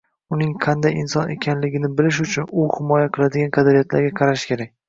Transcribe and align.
uning 0.35 0.53
qanday 0.65 0.95
inson 1.01 1.33
ekanligini 1.33 1.91
bilish 2.01 2.21
uchun 2.25 2.49
u 2.63 2.67
himoya 2.79 3.15
qiladigan 3.19 3.55
qadriyatlarga 3.59 4.15
qarash 4.23 4.49
kerak 4.53 4.77